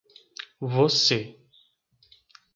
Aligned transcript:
Você 0.71 1.19